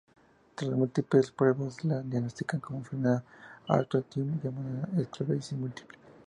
Tras 0.55 0.71
múltiples 0.71 1.29
pruebas 1.29 1.83
le 1.85 2.01
diagnostican 2.01 2.59
una 2.69 2.79
enfermedad 2.79 3.23
autoinmune 3.67 4.41
llamada 4.43 4.89
Esclerosis 4.99 5.53
Múltiple. 5.53 5.99